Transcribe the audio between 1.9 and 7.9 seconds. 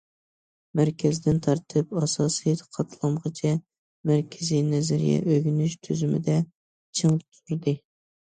ئاساسىي قاتلامغىچە مەركىزىي نەزەرىيە ئۆگىنىش تۈزۈمىدە چىڭ تۇردى.